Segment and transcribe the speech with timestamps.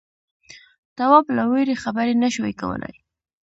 [0.97, 2.95] تواب له وېرې خبرې نه شوې کولای.